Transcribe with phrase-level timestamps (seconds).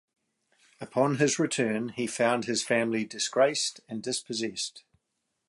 [0.79, 4.83] Upon his return, he found his family disgraced and dispossessed.